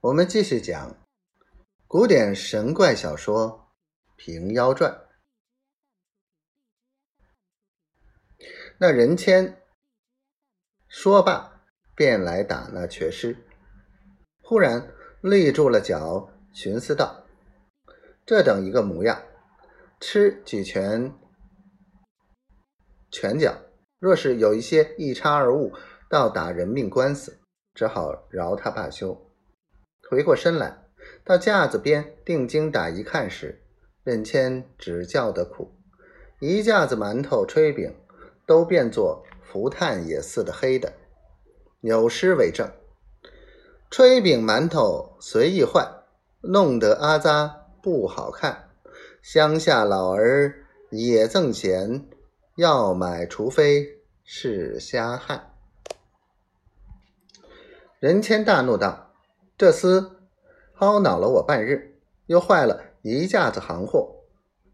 [0.00, 0.96] 我们继续讲
[1.88, 3.72] 古典神怪小说
[4.14, 4.92] 《平妖传》。
[8.78, 9.60] 那人谦
[10.86, 11.64] 说罢，
[11.96, 13.44] 便来打那瘸尸。
[14.40, 17.24] 忽然立住了脚，寻思道
[18.24, 19.20] ：“这等一个模样，
[19.98, 21.12] 吃几拳
[23.10, 23.52] 拳脚，
[23.98, 25.72] 若是有一些一差二误，
[26.08, 27.40] 倒打人命官司，
[27.74, 29.20] 只好饶他罢休。”
[30.10, 30.86] 回过身来，
[31.22, 33.60] 到架子边定睛打一看时，
[34.02, 35.70] 任谦只叫得苦，
[36.40, 37.94] 一架子馒头、炊饼
[38.46, 40.94] 都变作浮炭也似的黑的。
[41.82, 42.72] 有诗为证，
[43.90, 45.86] 炊饼馒头随意换，
[46.40, 48.70] 弄得阿扎不好看。
[49.20, 52.08] 乡下老儿也赠钱，
[52.56, 55.52] 要买除非是瞎汉。
[58.00, 59.07] 任谦大怒道。
[59.58, 60.12] 这厮
[60.78, 64.14] 薅恼了我半日，又坏了一架子行货。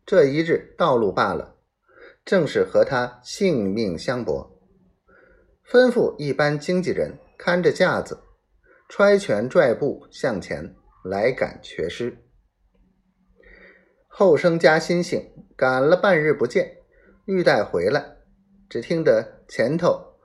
[0.04, 1.56] 这一日道路罢了，
[2.22, 4.60] 正是和他性命相搏。
[5.66, 8.18] 吩咐一班经纪人看着架子，
[8.86, 12.18] 揣拳拽步向前来赶瘸尸。
[14.06, 16.76] 后生加心性，赶了半日不见，
[17.24, 18.18] 欲待回来，
[18.68, 20.18] 只听得前头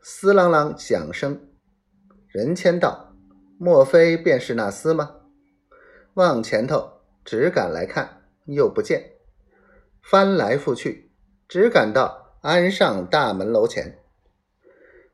[0.00, 1.40] 嘶啷啷响声，
[2.26, 3.11] 人谦道。
[3.64, 5.18] 莫非便是那厮吗？
[6.14, 9.12] 望前头，只赶来看，又不见。
[10.02, 11.12] 翻来覆去，
[11.46, 14.00] 只赶到安上大门楼前，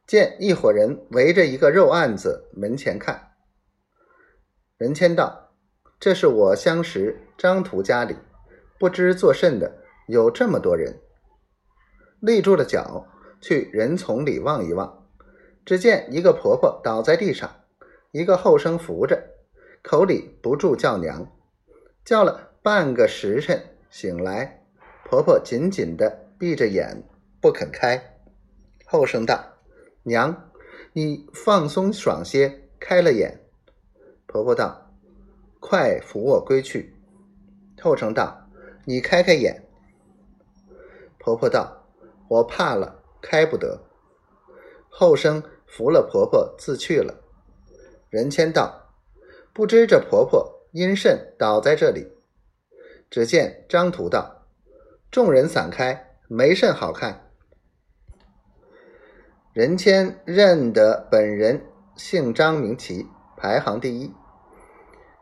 [0.07, 3.33] 见一伙人围着一个肉案子门前看。
[4.79, 5.51] 任谦道
[6.01, 8.17] ：“这是我相识张屠家里，
[8.79, 10.99] 不知作甚的，有这么多人。”
[12.19, 13.07] 立住了脚，
[13.43, 15.07] 去人丛里望一望，
[15.67, 17.58] 只见一个婆婆倒在地上。
[18.11, 19.23] 一个后生扶着，
[19.83, 21.31] 口里不住叫娘，
[22.06, 24.64] 叫了半个时辰，醒来，
[25.05, 27.02] 婆婆紧紧的闭着眼
[27.39, 28.19] 不肯开。
[28.86, 29.45] 后生道
[30.05, 30.51] ：“娘，
[30.95, 33.45] 你放松爽些，开了眼。”
[34.27, 34.90] 婆婆道
[35.61, 36.96] ：“快扶我归去。”
[37.83, 38.48] 后生道
[38.86, 39.63] ：“你开开眼。”
[41.20, 41.86] 婆婆道
[42.29, 43.79] ：“我怕了，开不得。”
[44.89, 47.14] 后生扶了婆婆自去了。
[48.11, 48.95] 任谦道
[49.52, 52.11] ：“不知这婆婆因甚倒在这里？”
[53.11, 54.46] 只见张屠道
[55.11, 57.30] ：“众人散开，没甚好看。”
[59.52, 64.14] 任谦认得本人姓张名齐，排行第一。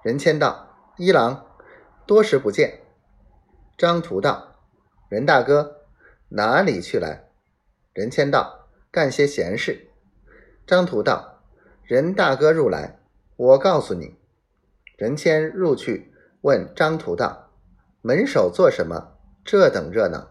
[0.03, 1.47] 任谦道：“一郎，
[2.07, 2.83] 多时不见。”
[3.79, 4.57] 张屠道
[5.09, 5.87] ：“任大哥
[6.29, 7.25] 哪里去来？”
[7.95, 9.89] 任谦道：“干些闲事。”
[10.67, 11.36] 张屠道。
[11.87, 12.99] 任大哥入来，
[13.37, 14.17] 我告诉你。
[14.97, 17.51] 任谦入去问张屠道
[18.03, 19.13] ：“门首做什么？
[19.45, 20.31] 这等热闹？”